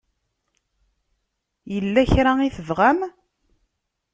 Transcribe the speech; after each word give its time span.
Yella 1.73 2.03
kra 2.11 2.31
i 2.41 2.49
tebɣam? 2.55 2.99